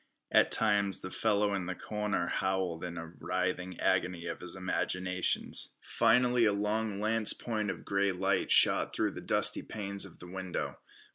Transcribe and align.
At 0.31 0.51
times 0.51 1.01
the 1.01 1.11
fellow 1.11 1.53
in 1.53 1.67
the 1.67 1.75
corner 1.75 2.25
howled 2.25 2.83
in 2.83 2.97
a 2.97 3.13
writhing 3.19 3.79
agony 3.79 4.25
of 4.25 4.39
his 4.41 4.55
imaginations. 4.55 5.75
Finally 5.79 6.45
a 6.45 6.53
long 6.53 6.99
lance 6.99 7.33
point 7.33 7.69
of 7.69 7.85
grey 7.85 8.11
light 8.11 8.51
shot 8.51 8.95
through 8.95 9.11
the 9.11 9.21
dusty 9.21 9.61
panes 9.61 10.03
of 10.03 10.17
the 10.17 10.25
window. 10.25 10.79